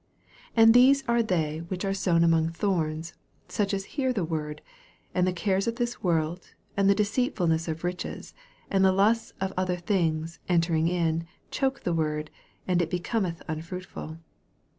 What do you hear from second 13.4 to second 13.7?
un